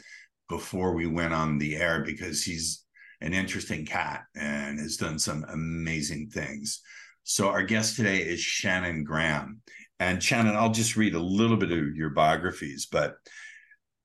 [0.49, 2.84] before we went on the air because he's
[3.25, 6.81] an interesting cat and has done some amazing things.
[7.23, 9.61] So, our guest today is Shannon Graham.
[9.99, 13.15] And Shannon, I'll just read a little bit of your biographies, but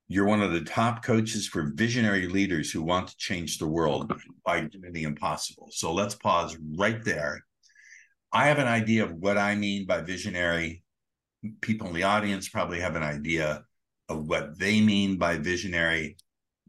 [0.08, 4.12] you're one of the top coaches for visionary leaders who want to change the world
[4.44, 5.68] by doing the impossible.
[5.70, 7.44] So, let's pause right there
[8.32, 10.84] I have an idea of what I mean by visionary.
[11.60, 13.64] People in the audience probably have an idea
[14.08, 16.16] of what they mean by visionary.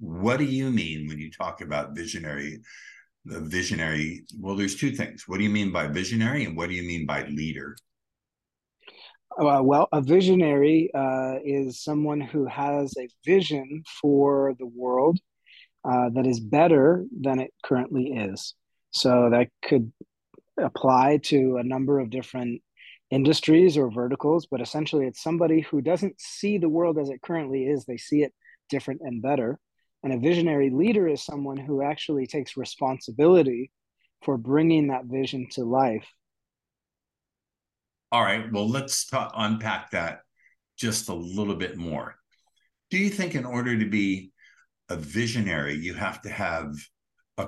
[0.01, 2.59] What do you mean when you talk about visionary?
[3.25, 5.25] The visionary, well, there's two things.
[5.27, 7.75] What do you mean by visionary, and what do you mean by leader?
[9.37, 15.19] Uh, well, a visionary uh, is someone who has a vision for the world
[15.85, 18.55] uh, that is better than it currently is.
[18.89, 19.91] So that could
[20.59, 22.63] apply to a number of different
[23.11, 27.65] industries or verticals, but essentially it's somebody who doesn't see the world as it currently
[27.65, 27.85] is.
[27.85, 28.33] They see it
[28.67, 29.59] different and better.
[30.03, 33.71] And a visionary leader is someone who actually takes responsibility
[34.23, 36.07] for bringing that vision to life.
[38.11, 38.51] All right.
[38.51, 40.21] Well, let's talk, unpack that
[40.77, 42.15] just a little bit more.
[42.89, 44.31] Do you think, in order to be
[44.89, 46.75] a visionary, you have to have
[47.37, 47.47] a,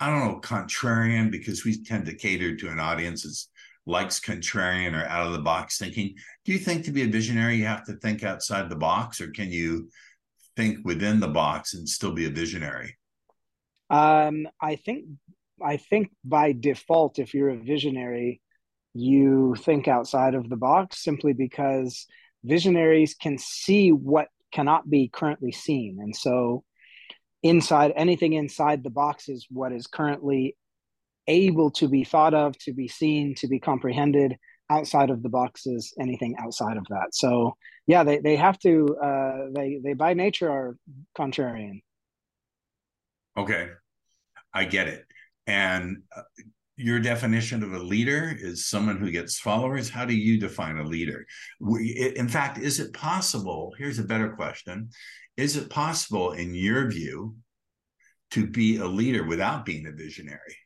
[0.00, 4.94] I don't know, contrarian, because we tend to cater to an audience that likes contrarian
[4.94, 6.14] or out of the box thinking.
[6.44, 9.30] Do you think to be a visionary, you have to think outside the box, or
[9.30, 9.90] can you
[10.56, 12.96] think within the box and still be a visionary?
[13.90, 15.04] Um, I think
[15.64, 18.40] I think by default, if you're a visionary,
[18.94, 22.06] you think outside of the box simply because
[22.44, 26.64] visionaries can see what cannot be currently seen, and so
[27.42, 30.56] inside anything inside the box is what is currently
[31.26, 34.36] able to be thought of to be seen to be comprehended
[34.76, 37.08] outside of the box is anything outside of that.
[37.22, 37.30] So
[37.92, 38.72] yeah they, they have to
[39.08, 40.68] uh, they they by nature are
[41.18, 41.76] contrarian.
[43.42, 43.64] Okay.
[44.60, 45.04] I get it.
[45.46, 45.84] And
[46.16, 46.22] uh,
[46.76, 49.90] your definition of a leader is someone who gets followers.
[49.96, 51.20] How do you define a leader?
[51.60, 54.76] We, in fact is it possible here's a better question.
[55.36, 57.36] Is it possible, in your view,
[58.32, 60.56] to be a leader without being a visionary?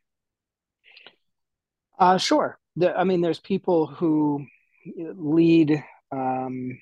[1.99, 2.59] Uh, sure.
[2.77, 4.47] The, I mean, there's people who
[4.97, 5.83] lead,
[6.13, 6.79] um,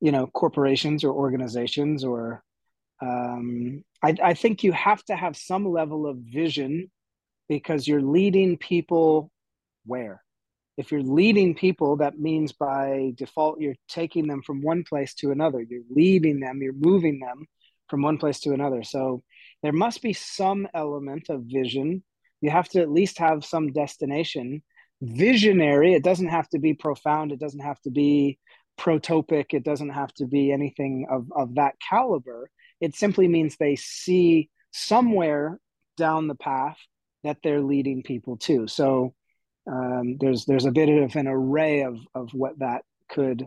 [0.00, 2.42] you know, corporations or organizations, or
[3.02, 6.90] um, I, I think you have to have some level of vision
[7.48, 9.30] because you're leading people
[9.84, 10.22] where
[10.80, 15.30] if you're leading people, that means by default, you're taking them from one place to
[15.30, 15.60] another.
[15.60, 17.46] You're leading them, you're moving them
[17.88, 18.82] from one place to another.
[18.82, 19.22] So
[19.62, 22.02] there must be some element of vision.
[22.40, 24.62] You have to at least have some destination.
[25.02, 28.38] Visionary, it doesn't have to be profound, it doesn't have to be
[28.78, 32.50] protopic, it doesn't have to be anything of, of that caliber.
[32.80, 35.58] It simply means they see somewhere
[35.96, 36.78] down the path
[37.24, 38.66] that they're leading people to.
[38.66, 39.14] So
[39.70, 43.46] um, there's there's a bit of an array of of what that could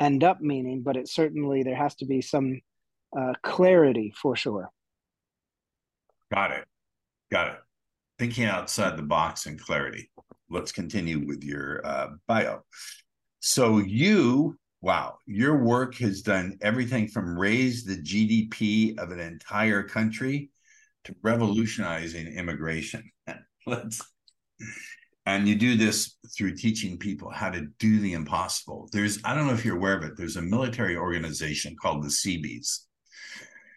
[0.00, 2.60] end up meaning, but it certainly there has to be some
[3.18, 4.70] uh, clarity for sure.
[6.32, 6.64] Got it.
[7.30, 7.58] Got it.
[8.18, 10.10] Thinking outside the box and clarity.
[10.50, 12.62] Let's continue with your uh, bio.
[13.40, 19.82] So you, wow, your work has done everything from raise the GDP of an entire
[19.82, 20.50] country
[21.04, 23.10] to revolutionizing immigration.
[23.66, 24.02] Let's
[25.28, 28.88] and you do this through teaching people how to do the impossible.
[28.92, 32.10] There's, I don't know if you're aware of it, there's a military organization called the
[32.10, 32.86] Seabees.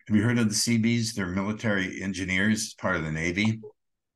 [0.08, 1.14] Have you heard of the Seabees?
[1.14, 3.60] They're military engineers, part of the Navy.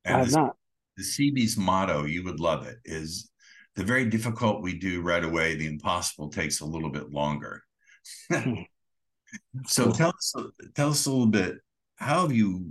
[0.06, 0.56] And I have the, not.
[0.98, 3.30] The Seabees motto, you would love it, is
[3.76, 7.64] the very difficult we do right away, the impossible takes a little bit longer.
[8.32, 8.62] Hmm.
[9.66, 10.34] so tell us,
[10.76, 11.56] tell us a little bit,
[11.96, 12.68] how have you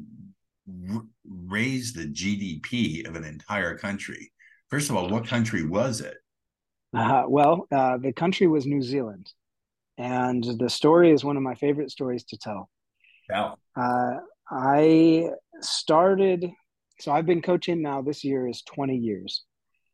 [0.89, 4.33] r- raised the GDP of an entire country?
[4.71, 6.17] First of all, what country was it?
[6.97, 9.33] Uh, well, uh, the country was New Zealand.
[9.99, 12.71] And the story is one of my favorite stories to tell.
[13.29, 13.55] Yeah.
[13.77, 14.19] Uh,
[14.51, 15.31] I
[15.61, 16.51] started,
[17.01, 19.45] so I've been coaching now, this year is 20 years.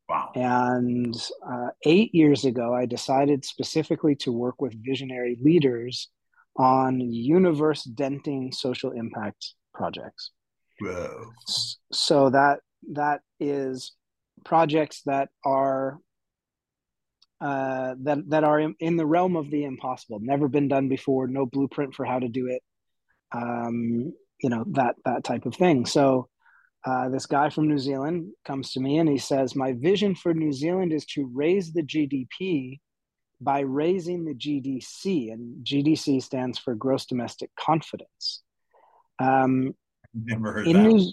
[0.08, 0.32] Wow.
[0.34, 1.14] And
[1.48, 6.08] uh, eight years ago, I decided specifically to work with visionary leaders
[6.56, 10.32] on universe denting social impact projects.
[10.80, 11.30] Whoa.
[11.92, 12.60] So that
[12.92, 13.92] that is
[14.44, 15.98] projects that are
[17.40, 21.26] uh, that that are in, in, the realm of the impossible, never been done before,
[21.26, 22.62] no blueprint for how to do it,
[23.32, 24.12] um,
[24.42, 25.86] you know that that type of thing.
[25.86, 26.28] So
[26.84, 30.32] uh, this guy from New Zealand comes to me and he says, "My vision for
[30.32, 32.80] New Zealand is to raise the GDP
[33.40, 38.42] by raising the GDC, and GDC stands for Gross Domestic Confidence."
[39.18, 39.74] Um,
[40.14, 40.72] Never heard that.
[40.72, 41.12] New,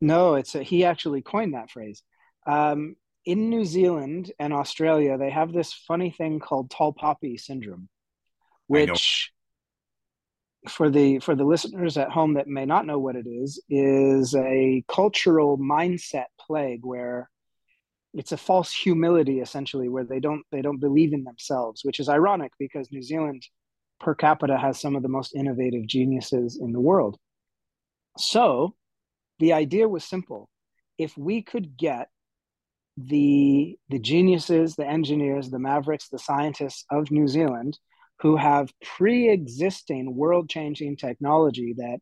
[0.00, 2.02] no, it's a, he actually coined that phrase.
[2.46, 2.96] Um,
[3.26, 7.88] in New Zealand and Australia, they have this funny thing called tall poppy syndrome,
[8.66, 9.32] which
[10.68, 14.34] for the for the listeners at home that may not know what it is is
[14.34, 17.30] a cultural mindset plague where
[18.12, 22.10] it's a false humility essentially where they don't they don't believe in themselves which is
[22.10, 23.42] ironic because new zealand
[24.00, 27.18] per capita has some of the most innovative geniuses in the world.
[28.18, 28.74] So
[29.38, 30.48] the idea was simple.
[30.98, 32.08] If we could get
[32.96, 37.78] the the geniuses, the engineers, the mavericks, the scientists of New Zealand
[38.20, 41.98] who have pre-existing world-changing technology that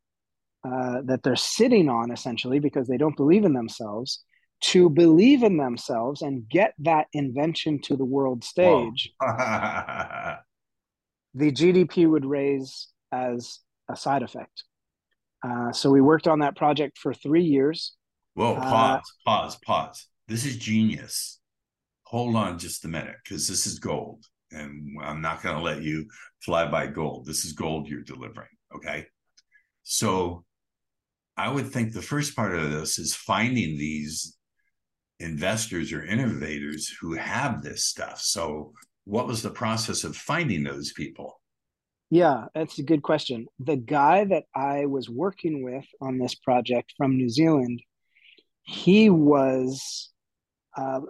[0.65, 4.25] uh, that they're sitting on essentially because they don't believe in themselves
[4.61, 10.38] to believe in themselves and get that invention to the world stage the
[11.37, 14.64] gdp would raise as a side effect
[15.47, 17.94] uh, so we worked on that project for three years
[18.35, 21.41] whoa uh, pause uh, pause pause this is genius.
[22.05, 24.26] Hold on just a minute, because this is gold.
[24.50, 26.06] And I'm not going to let you
[26.43, 27.27] fly by gold.
[27.27, 28.49] This is gold you're delivering.
[28.75, 29.06] Okay.
[29.83, 30.45] So
[31.37, 34.37] I would think the first part of this is finding these
[35.21, 38.21] investors or innovators who have this stuff.
[38.21, 38.73] So,
[39.05, 41.41] what was the process of finding those people?
[42.11, 43.47] Yeah, that's a good question.
[43.59, 47.83] The guy that I was working with on this project from New Zealand,
[48.62, 50.11] he was
[50.79, 51.01] uh,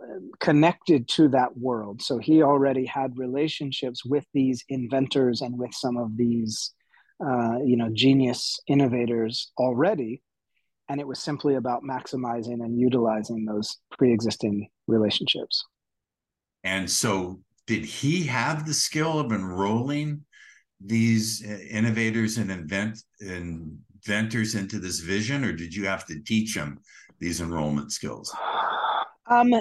[0.40, 2.00] connected to that world.
[2.00, 6.72] So he already had relationships with these inventors and with some of these,
[7.20, 10.22] uh, you know, genius innovators already.
[10.88, 15.62] And it was simply about maximizing and utilizing those pre-existing relationships.
[16.64, 20.24] And so, did he have the skill of enrolling
[20.80, 26.54] these uh, innovators and invent inventors into this vision, or did you have to teach
[26.54, 26.78] them
[27.18, 28.34] these enrollment skills?
[29.28, 29.52] Um,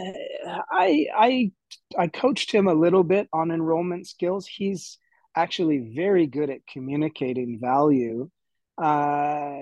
[0.72, 1.52] I I
[1.98, 4.48] I coached him a little bit on enrollment skills.
[4.48, 4.98] He's
[5.36, 8.30] actually very good at communicating value.
[8.82, 9.58] Uh,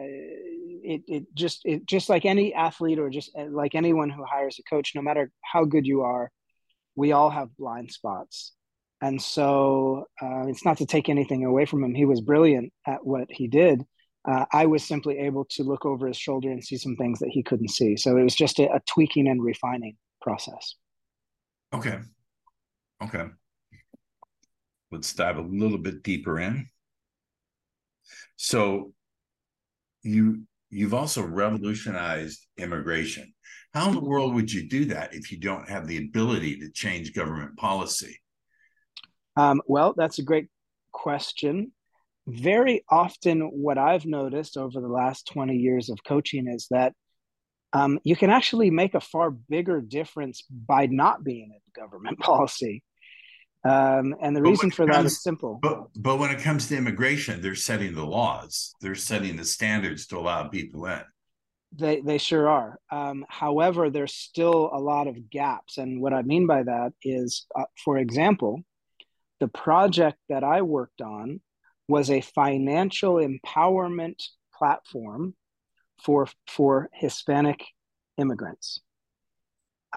[0.84, 4.60] it it just it just like any athlete or just uh, like anyone who hires
[4.60, 6.32] a coach, no matter how good you are,
[6.96, 8.54] we all have blind spots.
[9.02, 11.94] And so uh, it's not to take anything away from him.
[11.94, 13.84] He was brilliant at what he did
[14.28, 17.30] uh, I was simply able to look over his shoulder and see some things that
[17.30, 17.96] he couldn't see.
[17.96, 20.76] So it was just a, a tweaking and refining process.
[21.74, 22.00] Okay.
[23.04, 23.26] Okay.
[24.92, 26.68] Let's dive a little bit deeper in.
[28.36, 28.94] So
[30.02, 33.34] you you've also revolutionized immigration.
[33.74, 36.72] How in the world would you do that if you don't have the ability to
[36.72, 38.20] change government policy?
[39.36, 40.48] Um, well, that's a great
[40.92, 41.72] question
[42.28, 46.94] very often what I've noticed over the last 20 years of coaching is that
[47.74, 52.84] um, you can actually make a far bigger difference by not being in government policy.
[53.64, 55.60] Um, and the But reason for that comes- is simple.
[55.62, 58.76] But but when it comes to immigration, they're setting the laws.
[58.82, 61.02] They're setting the standards to allow people in.
[61.76, 62.80] They they sure are.
[62.92, 67.48] Um, however, there's still a lot of gaps, and what I mean by that is,
[67.60, 68.62] uh, for example,
[69.40, 71.42] the project that I worked on
[71.88, 74.22] was a financial empowerment
[74.58, 75.36] platform
[76.04, 77.64] for for Hispanic
[78.18, 78.82] immigrants.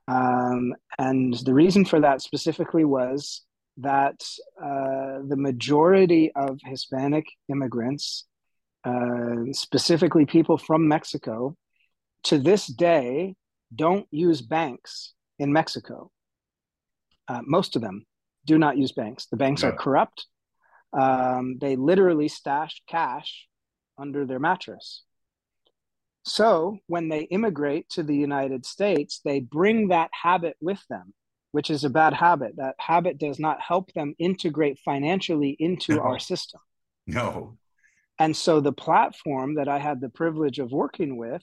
[0.06, 3.42] Um, and the reason for that specifically was
[3.78, 4.22] that
[4.62, 8.26] uh, the majority of Hispanic immigrants,
[8.84, 11.56] uh, specifically people from Mexico,
[12.24, 13.34] to this day
[13.74, 16.10] don't use banks in Mexico.
[17.28, 18.04] Uh, most of them
[18.46, 19.26] do not use banks.
[19.26, 19.68] The banks Yeah.
[19.68, 20.26] are corrupt.
[20.92, 23.46] Um, they literally stash cash
[23.98, 25.02] under their mattress.
[26.24, 31.14] So when they immigrate to the United States, they bring that habit with them,
[31.52, 32.56] which is a bad habit.
[32.56, 36.02] That habit does not help them integrate financially into No.
[36.02, 36.60] our system.
[37.06, 37.56] No.
[38.18, 41.42] And so the platform that I had the privilege of working with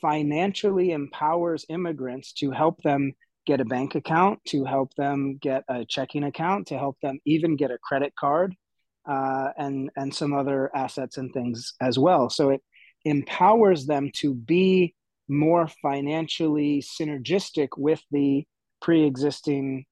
[0.00, 3.12] financially empowers immigrants to help them
[3.46, 7.56] get a bank account, to help them get a checking account, to help them even
[7.56, 8.54] get a credit card,
[9.08, 12.28] uh, and and some other assets and things as well.
[12.28, 12.62] So it
[13.04, 14.94] empowers them to be
[15.28, 18.44] more financially synergistic with the
[18.80, 19.84] pre-existing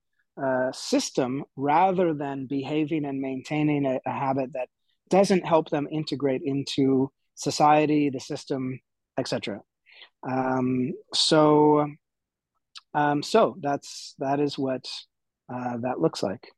[0.43, 4.69] uh, system rather than behaving and maintaining a, a habit that
[5.09, 8.79] doesn't help them integrate into society, the system,
[9.19, 9.61] etc.
[10.29, 11.87] Um, so,
[12.95, 14.87] um, so that's that is what
[15.53, 16.51] uh, that looks like.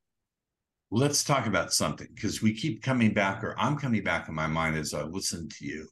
[0.90, 4.46] Let's talk about something because we keep coming back, or I'm coming back in my
[4.46, 5.86] mind as I listen to you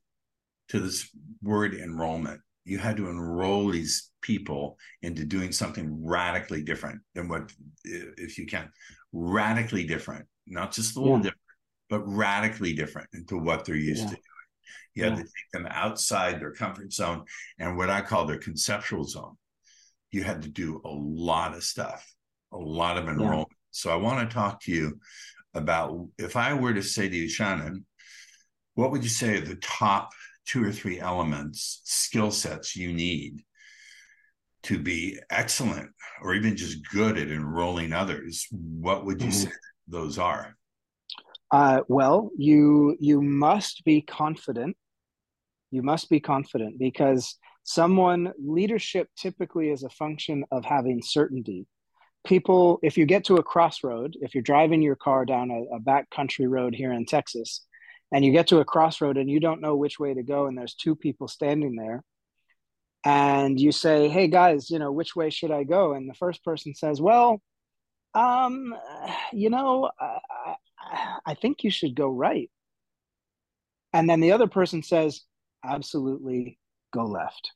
[0.69, 1.11] to this
[1.43, 2.41] word enrollment.
[2.65, 7.53] You had to enroll these people into doing something radically different than what,
[7.85, 8.71] if you can,
[9.13, 11.23] radically different, not just a little Yeah.
[11.25, 11.43] different,
[11.91, 14.09] but radically different into what they're used Yeah.
[14.09, 14.23] to doing.
[14.95, 15.19] You had Yeah.
[15.19, 17.27] to take them outside their comfort zone
[17.59, 19.37] and what I call their conceptual zone.
[20.11, 22.11] You had to do a lot of stuff,
[22.51, 23.53] a lot of enrollment.
[23.77, 24.99] So I want to talk to you
[25.53, 27.85] about if I were to say to you, Shannon,
[28.75, 30.13] what would you say are the top
[30.47, 33.43] two or three elements, skill sets you need
[34.63, 35.91] to be excellent
[36.23, 38.47] or even just good at enrolling others?
[38.51, 39.45] What would you Mhm.
[39.45, 39.53] say
[39.89, 40.57] those are?
[41.51, 44.77] Uh, well, you you must be confident.
[45.71, 51.67] You must be confident because someone leadership typically is a function of having certainty.
[52.27, 55.81] People, if you get to a crossroad, if you're driving your car down a, a
[55.81, 57.65] back country road here in Texas,
[58.13, 60.59] and you get to a crossroad and you don't know which way to go, and
[60.59, 62.03] there's two people standing there,
[63.05, 66.45] and you say, "Hey guys, you know which way should I go?" And the first
[66.45, 67.41] person says, "Well,
[68.15, 68.75] um,
[69.33, 70.19] you know, I,
[70.81, 72.51] I, I think you should go right."
[73.93, 75.23] And then the other person says,
[75.65, 76.59] "Absolutely,
[76.93, 77.53] go left."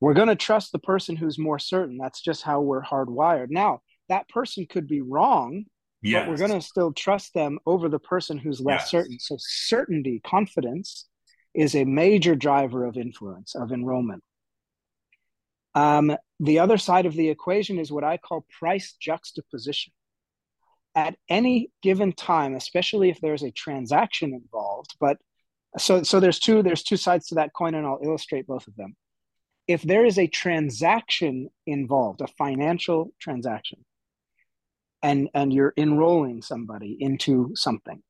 [0.00, 1.98] We're going to trust the person who's more certain.
[1.98, 3.50] That's just how we're hardwired.
[3.50, 5.64] Now, that person could be wrong,
[6.02, 8.90] Yeah, but we're going to still trust them over the person who's less Yes.
[8.90, 9.18] certain.
[9.18, 11.08] So, certainty, confidence
[11.54, 14.22] is a major driver of influence, of enrollment.
[15.74, 19.92] Um, the other side of the equation is what I call price juxtaposition.
[20.96, 25.16] At any given time, especially if there's a transaction involved, but
[25.78, 28.74] so so there's two there's two sides to that coin, and I'll illustrate both of
[28.74, 28.96] them.
[29.68, 33.84] If there is a transaction involved, a financial transaction,
[35.02, 38.02] and and you're enrolling somebody into something.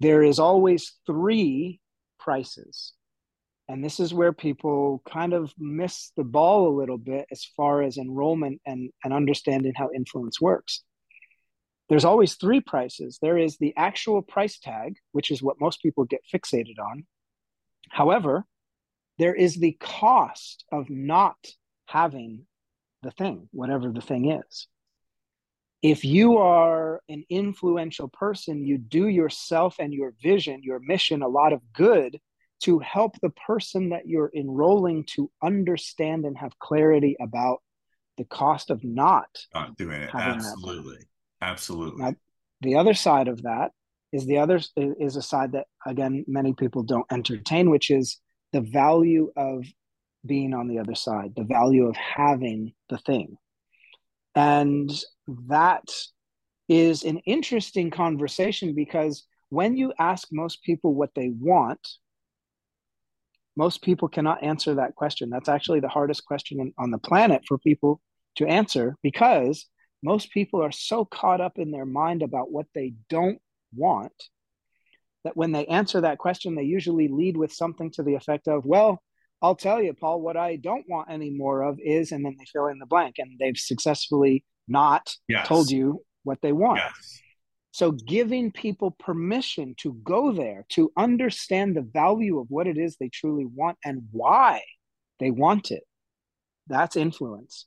[0.00, 1.80] There is always three
[2.18, 2.94] prices.
[3.68, 7.82] And this is where people kind of miss the ball a little bit as far
[7.82, 10.82] as enrollment and, and understanding how influence works.
[11.88, 13.18] There's always three prices.
[13.22, 17.06] There is the actual price tag which is what most people get fixated on.
[17.90, 18.44] However
[19.20, 21.36] there is the cost of not
[21.84, 22.46] having
[23.02, 24.66] the thing whatever the thing is
[25.82, 31.28] if you are an influential person, you do yourself and your vision, your mission a
[31.28, 32.18] lot of good
[32.64, 37.62] to help the person that you're enrolling to understand and have clarity about
[38.18, 39.28] the cost of not.
[39.54, 40.14] not doing it.
[40.14, 40.98] Absolutely.
[41.40, 42.02] Absolutely.
[42.02, 42.14] Now,
[42.60, 43.70] the other side of that
[44.12, 48.18] is the other is a side that again many people don't entertain, which is
[48.52, 49.64] the value of
[50.26, 53.38] being on the other side, the value of having the thing.
[54.34, 54.90] And
[55.48, 55.88] that
[56.68, 61.80] is an interesting conversation because when you ask most people what they want,
[63.56, 65.30] most people cannot answer that question.
[65.30, 68.00] That's actually the hardest question on the planet for people
[68.36, 69.66] to answer because
[70.02, 73.40] most people are so caught up in their mind about what they don't
[73.74, 74.12] want
[75.24, 78.64] that when they answer that question, they usually lead with something to the effect of,
[78.64, 79.02] well,
[79.42, 82.44] I'll tell you, Paul, what I don't want any more of is, and then they
[82.52, 85.46] fill in the blank and they've successfully not yes.
[85.48, 86.78] told you what they want.
[86.78, 87.20] Yes.
[87.72, 92.96] So, giving people permission to go there, to understand the value of what it is
[92.96, 94.62] they truly want and why
[95.20, 95.84] they want it,
[96.66, 97.66] that's influence.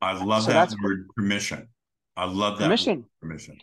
[0.00, 1.68] I love so that word permission.
[2.16, 3.04] I love that permission.
[3.20, 3.58] permission.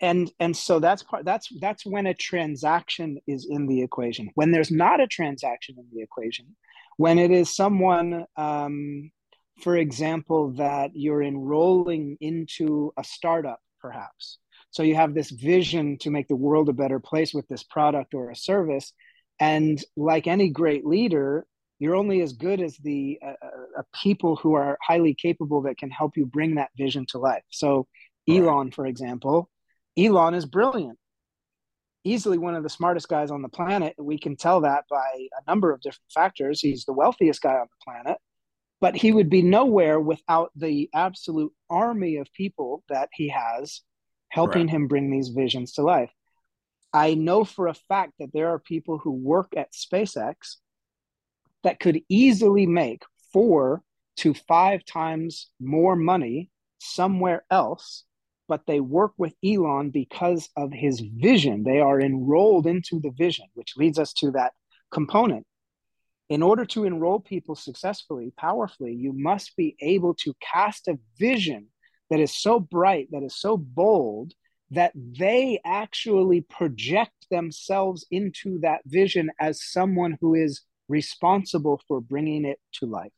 [0.00, 4.30] And and so that's part that's that's when a transaction is in the equation.
[4.34, 6.56] When there's not a transaction in the equation,
[6.96, 9.10] when it is someone um,
[9.60, 14.38] for example, that you're enrolling into a startup, perhaps.
[14.70, 18.14] So you have this vision to make the world a better place with this product
[18.14, 18.92] or a service.
[19.40, 21.46] And like any great leader,
[21.78, 23.32] you're only as good as the uh,
[23.78, 27.42] uh, people who are highly capable that can help you bring that vision to life.
[27.50, 27.86] So,
[28.28, 29.48] Elon, for example,
[29.98, 30.98] Elon is brilliant,
[32.04, 33.94] easily one of the smartest guys on the planet.
[33.98, 36.60] We can tell that by a number of different factors.
[36.60, 38.18] He's the wealthiest guy on the planet,
[38.80, 43.80] but he would be nowhere without the absolute army of people that he has
[44.28, 44.70] helping right.
[44.70, 46.10] him bring these visions to life.
[46.92, 50.56] I know for a fact that there are people who work at SpaceX
[51.62, 53.82] that could easily make four
[54.18, 58.04] to five times more money somewhere else,
[58.48, 61.64] but they work with Elon because of his vision.
[61.64, 64.52] They are enrolled into the vision, which leads us to that
[64.90, 65.46] component.
[66.28, 71.68] In order to enroll people successfully, powerfully, you must be able to cast a vision
[72.10, 74.32] that is so bright, that is so bold,
[74.70, 82.44] that they actually project themselves into that vision as someone who is responsible for bringing
[82.44, 83.12] it to life.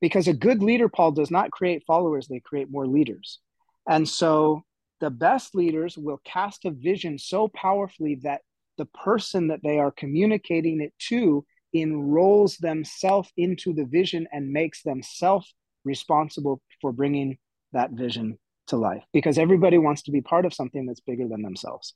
[0.00, 3.40] Because a good leader, Paul, does not create followers, they create more leaders.
[3.88, 4.62] And so
[5.00, 8.42] the best leaders will cast a vision so powerfully that
[8.78, 14.82] the person that they are communicating it to enrolls themselves into the vision and makes
[14.82, 17.38] themselves responsible for bringing
[17.72, 19.02] that vision to life.
[19.12, 21.94] Because everybody wants to be part of something that's bigger than themselves.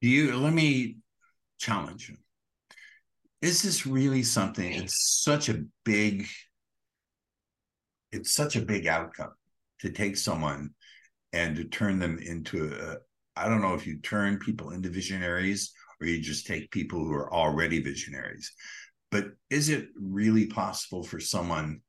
[0.00, 0.98] You let me
[1.58, 2.16] challenge you.
[3.40, 6.26] Is this really something it's such a big
[8.10, 9.32] it's such a big outcome
[9.80, 10.70] to take someone
[11.32, 12.96] and to turn them into a
[13.40, 17.12] i don't know if you turn people into visionaries or you just take people who
[17.12, 18.52] are already visionaries
[19.10, 21.80] but is it really possible for someone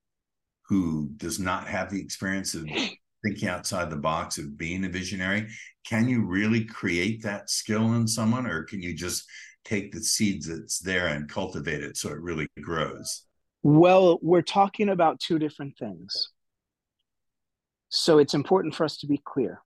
[0.67, 2.65] who does not have the experience of
[3.23, 5.47] thinking outside the box of being a visionary
[5.85, 9.25] can you really create that skill in someone or can you just
[9.69, 13.25] take the seeds that's there and cultivate it so it really grows?
[13.61, 16.29] Well, we're talking about two different things.
[17.89, 19.61] So it's important for us to be clear.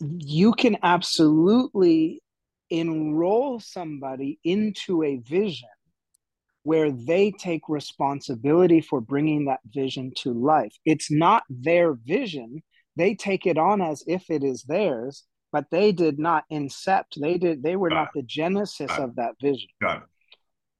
[0.00, 2.20] You can absolutely
[2.70, 5.68] enroll somebody into a vision
[6.62, 10.74] where they take responsibility for bringing that vision to life.
[10.86, 12.62] It's not their vision,
[12.96, 17.38] they take it on as if it is theirs but they did not incept they
[17.38, 18.12] did they were Got not it.
[18.16, 20.08] the genesis Got of that vision Got it.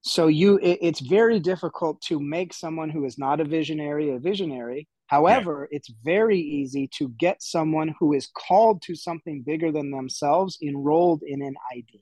[0.04, 4.18] So you it, it's very difficult to make someone who is not a visionary a
[4.18, 5.76] visionary however yeah.
[5.78, 11.22] it's very easy to get someone who is called to something bigger than themselves enrolled
[11.26, 12.00] in an idea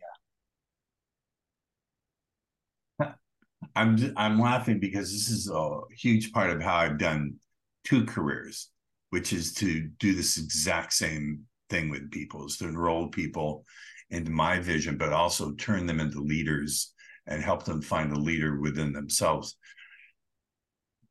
[3.76, 7.36] I'm I'm laughing because this is a huge part of how I've done
[7.84, 8.70] two careers,
[9.10, 13.64] which is to do this exact same thing with people is to enroll people
[14.10, 16.92] into my vision, but also turn them into leaders
[17.26, 19.56] and help them find a leader within themselves.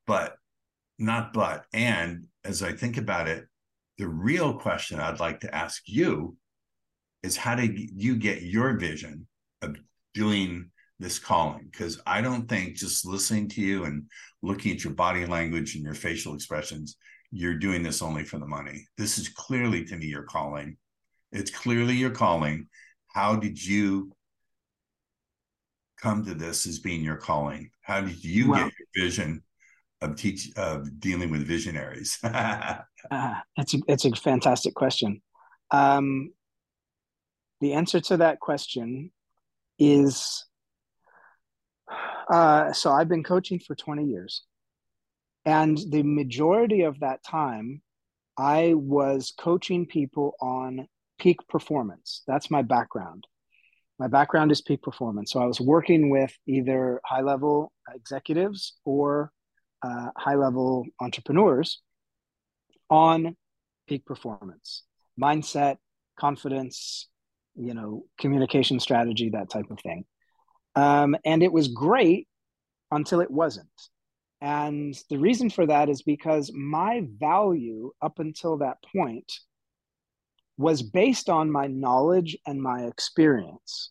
[0.06, 0.34] But
[0.98, 3.46] not but, and as I think about it,
[3.98, 6.36] the real question I'd like to ask you
[7.22, 9.26] is how did you get your vision
[9.62, 9.76] of
[10.12, 11.68] doing this calling?
[11.70, 14.04] Because I don't think just listening to you and
[14.42, 16.96] looking at your body language and your facial expressions
[17.32, 18.86] you're doing this only for the money.
[18.98, 20.76] This is clearly to me your calling.
[21.32, 22.68] It's clearly your calling.
[23.08, 24.12] How did you
[26.02, 27.70] come to this as being your calling?
[27.82, 29.42] How did you well, get your vision
[30.00, 32.18] of teach of dealing with visionaries?
[32.24, 32.80] uh,
[33.56, 35.22] that's a it's a fantastic question.
[35.70, 36.32] Um,
[37.60, 39.12] the answer to that question
[39.78, 40.44] is
[42.30, 44.42] uh, so I've been coaching for 20 years.
[45.44, 47.82] And the majority of that time,
[48.38, 50.88] I was coaching people on
[51.18, 52.22] peak performance.
[52.26, 53.26] That's my background.
[53.98, 55.32] My background is peak performance.
[55.32, 59.30] So I was working with either high level executives or
[59.82, 61.80] uh, high level entrepreneurs
[62.90, 63.36] on
[63.88, 64.84] peak performance,
[65.20, 65.76] mindset,
[66.18, 67.08] confidence,
[67.54, 70.04] you know, communication strategy, that type of thing.
[70.74, 72.28] Um, and it was great
[72.90, 73.68] until it wasn't.
[74.40, 79.30] And the reason for that is because my value up until that point
[80.58, 83.90] was based on my knowledge and my experience.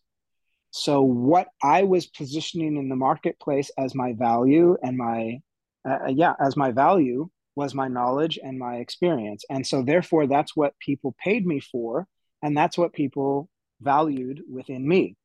[0.72, 5.42] So, what I was positioning in the marketplace as my value and my,
[5.88, 9.44] uh, yeah, as my value was my knowledge and my experience.
[9.50, 12.08] And so, therefore, that's what people paid me for.
[12.42, 13.50] And that's what people
[13.82, 15.18] valued within me.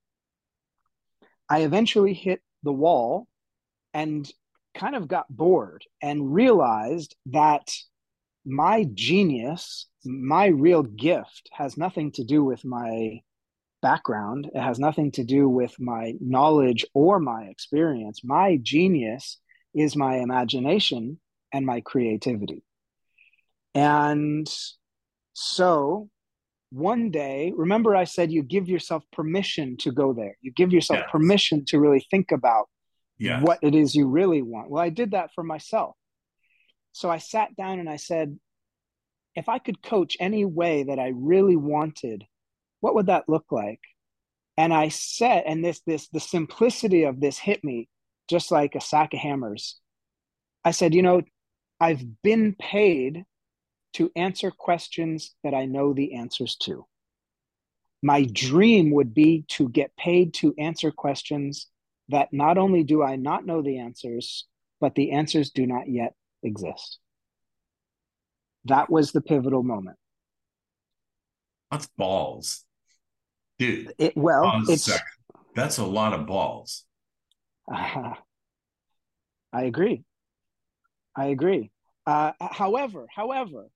[1.48, 3.28] I eventually hit the wall
[3.94, 4.30] and
[4.74, 7.72] kind of got bored and realized that
[8.46, 13.20] my genius, my real gift, has nothing to do with my
[13.82, 14.48] background.
[14.54, 18.22] It has nothing to do with my knowledge or my experience.
[18.24, 19.38] My genius
[19.74, 21.18] is my imagination
[21.52, 22.62] and my creativity.
[23.74, 24.48] And
[25.34, 26.08] so
[26.70, 30.36] one day, remember I said you give yourself permission to go there.
[30.40, 31.08] You give yourself yes.
[31.10, 32.68] permission to really think about
[33.18, 33.42] yes.
[33.42, 34.70] what it is you really want.
[34.70, 35.96] Well, I did that for myself.
[36.96, 38.38] So I sat down and I said,
[39.34, 42.24] if I could coach any way that I really wanted,
[42.80, 43.82] what would that look like?
[44.56, 47.90] And I said, and this this the simplicity of this hit me
[48.30, 49.78] just like a sack of hammers.
[50.64, 51.20] I said, you know,
[51.78, 53.26] I've been paid
[53.96, 56.86] to answer questions that I know the answers to.
[58.02, 61.66] My dream would be to get paid to answer questions
[62.08, 64.46] that not only do I not know the answers,
[64.80, 66.14] but the answers do not yet
[66.46, 66.98] exist.
[68.64, 69.96] That was the pivotal moment.
[71.70, 72.64] That's balls.
[73.58, 73.92] Dude.
[73.98, 74.98] It, well, it's a
[75.54, 76.84] that's a lot of balls.
[77.72, 78.14] Uh,
[79.52, 80.04] I agree.
[81.16, 81.70] I agree.
[82.06, 83.68] Uh, however, however,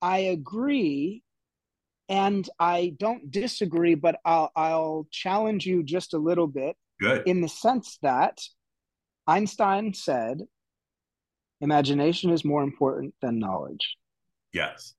[0.00, 1.22] I agree
[2.08, 7.22] and I don't disagree, but I'll, I'll challenge you just a little bit Good.
[7.26, 8.38] in the sense that
[9.26, 10.42] Einstein said,
[11.62, 13.96] imagination is more important than knowledge.
[14.52, 14.94] Yes.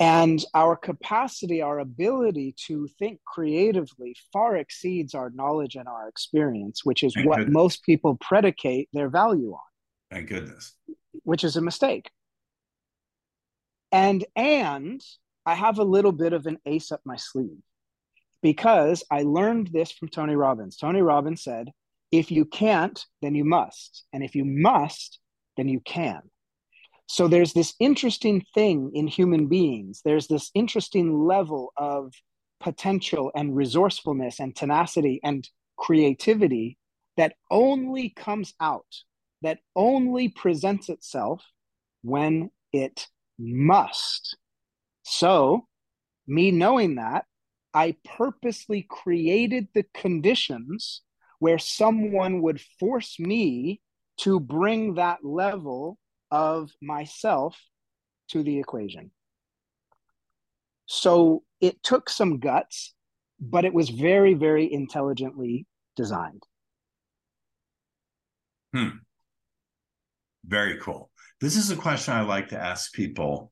[0.00, 6.84] And our capacity, our ability to think creatively far exceeds our knowledge and our experience,
[6.84, 7.52] which is Thank what goodness.
[7.52, 9.60] most people predicate their value on.
[10.10, 10.74] Thank goodness.
[11.22, 12.10] Which is a mistake.
[13.92, 15.04] And and
[15.44, 17.60] I have a little bit of an ace up my sleeve
[18.42, 20.76] because I learned this from Tony Robbins.
[20.76, 21.70] Tony Robbins said,
[22.10, 24.04] if you can't, then you must.
[24.12, 25.19] And if you must,
[25.60, 26.22] then you can.
[27.06, 30.00] So there's this interesting thing in human beings.
[30.04, 32.14] There's this interesting level of
[32.60, 35.46] potential and resourcefulness and tenacity and
[35.76, 36.78] creativity
[37.18, 38.86] that only comes out,
[39.42, 41.44] that only presents itself
[42.02, 43.06] when it
[43.38, 44.36] must.
[45.02, 45.66] So,
[46.26, 47.24] me knowing that,
[47.74, 51.02] I purposely created the conditions
[51.38, 53.80] where someone would force me
[54.20, 55.98] to bring that level
[56.30, 57.58] of myself
[58.28, 59.10] to the equation.
[60.86, 62.94] So it took some guts,
[63.40, 66.42] but it was very, very intelligently designed.
[68.74, 68.98] Hmm.
[70.44, 71.10] Very cool.
[71.40, 73.50] This is a question I like to ask people.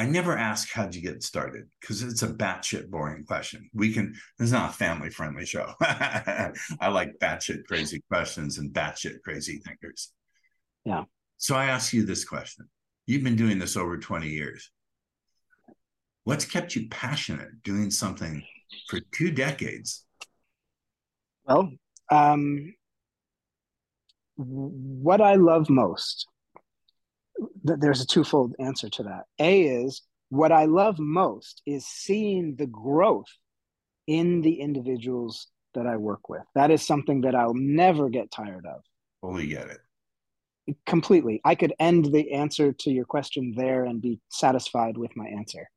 [0.00, 3.68] I never ask how'd you get started because it's a batshit boring question.
[3.74, 5.74] We can, this is not a family friendly show.
[5.82, 10.10] I like batshit crazy questions and batshit crazy thinkers.
[10.86, 11.04] Yeah.
[11.36, 12.66] So I ask you this question.
[13.04, 14.70] You've been doing this over 20 years.
[16.24, 18.42] What's kept you passionate doing something
[18.88, 20.06] for two decades?
[21.44, 21.72] Well,
[22.10, 22.72] um,
[24.36, 26.26] what I love most,
[27.62, 29.24] there's a twofold answer to that.
[29.38, 33.30] A is what I love most is seeing the growth
[34.06, 36.42] in the individuals that I work with.
[36.54, 38.82] That is something that I'll never get tired of.
[39.20, 40.76] Fully get it.
[40.86, 41.40] Completely.
[41.44, 45.68] I could end the answer to your question there and be satisfied with my answer.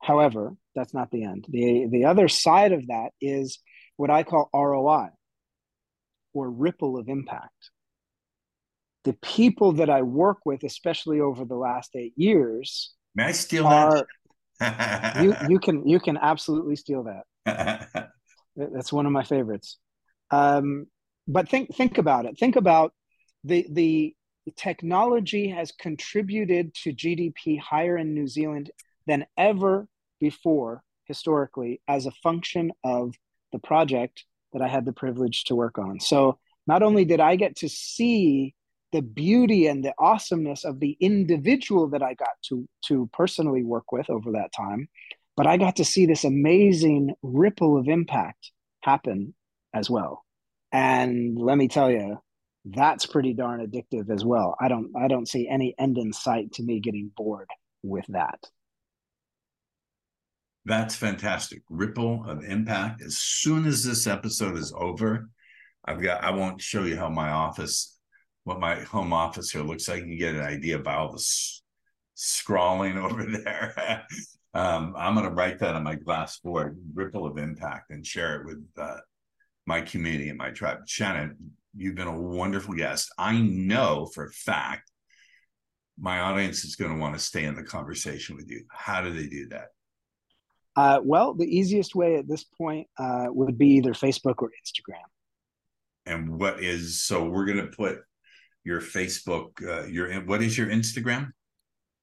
[0.00, 1.46] However, that's not the end.
[1.48, 3.58] The, the other side of that is
[3.96, 5.08] what I call ROI
[6.32, 7.70] or ripple of impact
[9.08, 13.66] the people that I work with, especially over the last eight years, may I steal
[13.66, 14.06] are,
[14.60, 15.22] that?
[15.22, 17.04] you you can you can absolutely steal
[17.44, 18.10] that.
[18.54, 19.78] That's one of my favorites.
[20.30, 20.88] Um,
[21.26, 22.38] but think think about it.
[22.38, 22.92] Think about
[23.44, 24.14] the the
[24.56, 28.70] technology has contributed to GDP higher in New Zealand
[29.06, 29.88] than ever
[30.20, 33.14] before historically as a function of
[33.52, 35.98] the project that I had the privilege to work on.
[35.98, 38.54] So not only did I get to see
[38.92, 43.92] the beauty and the awesomeness of the individual that I got to to personally work
[43.92, 44.88] with over that time,
[45.36, 48.50] but I got to see this amazing ripple of impact
[48.82, 49.34] happen
[49.74, 50.24] as well.
[50.72, 52.18] And let me tell you,
[52.64, 54.56] that's pretty darn addictive as well.
[54.60, 57.48] I don't I don't see any end in sight to me getting bored
[57.82, 58.40] with that.
[60.64, 61.62] That's fantastic.
[61.70, 63.02] Ripple of impact.
[63.02, 65.30] As soon as this episode is over,
[65.84, 67.97] I've got I won't show you how my office
[68.44, 70.04] what my home office here looks like.
[70.04, 71.62] You get an idea about all the s-
[72.14, 74.06] scrawling over there.
[74.54, 78.40] um, I'm going to write that on my glass board, ripple of impact, and share
[78.40, 78.98] it with uh,
[79.66, 80.78] my community and my tribe.
[80.86, 83.12] Shannon, you've been a wonderful guest.
[83.18, 84.90] I know for a fact
[86.00, 88.64] my audience is going to want to stay in the conversation with you.
[88.70, 89.68] How do they do that?
[90.76, 95.02] Uh, well, the easiest way at this point uh, would be either Facebook or Instagram.
[96.06, 97.24] And what is so?
[97.24, 97.98] We're going to put
[98.68, 99.48] your Facebook.
[99.66, 101.30] Uh, your what is your Instagram?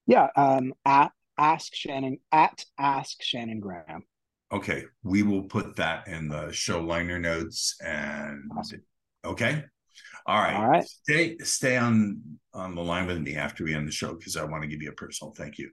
[0.07, 4.03] Yeah, um, at ask Shannon at ask Shannon Graham.
[4.51, 8.81] Okay, we will put that in the show liner notes and Awesome.
[9.23, 9.63] okay.
[10.27, 10.55] All right.
[10.55, 10.83] All right.
[10.83, 12.21] Stay stay on
[12.53, 14.81] on the line with me after we end the show because I want to give
[14.81, 15.69] you a personal thank you.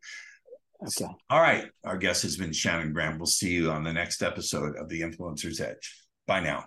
[0.87, 1.11] Okay.
[1.31, 1.70] All right.
[1.85, 3.18] Our guest has been Shannon Graham.
[3.18, 5.87] We'll see you on the next episode of The Influencer's Edge.
[6.26, 6.66] Bye now.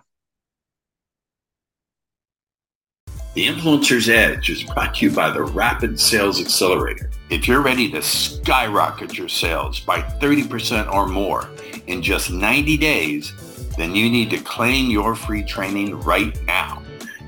[3.36, 7.10] The Influencer's Edge is brought to you by the Rapid Sales Accelerator.
[7.28, 11.46] If you're ready to skyrocket your sales by 30% or more
[11.86, 13.34] in just 90 days,
[13.76, 16.82] then you need to claim your free training right now.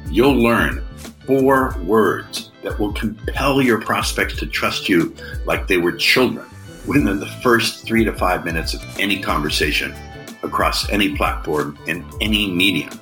[0.09, 0.83] You'll learn
[1.27, 6.47] four words that will compel your prospects to trust you like they were children
[6.87, 9.95] within the first three to five minutes of any conversation
[10.43, 12.99] across any platform and any medium.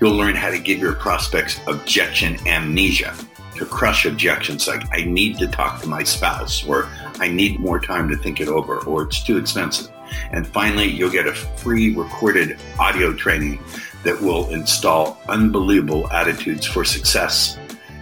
[0.00, 3.14] You'll learn how to give your prospects objection amnesia
[3.56, 7.78] to crush objections like, I need to talk to my spouse, or I need more
[7.78, 9.92] time to think it over, or it's too expensive.
[10.32, 13.62] And finally, you'll get a free recorded audio training
[14.02, 17.58] that will install unbelievable attitudes for success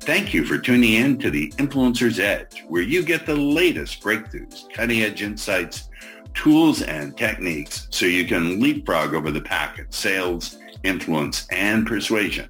[0.00, 4.72] Thank you for tuning in to the Influencer's Edge, where you get the latest breakthroughs,
[4.72, 5.90] cutting edge insights,
[6.34, 12.48] tools, and techniques so you can leapfrog over the pack at sales, influence, and persuasion.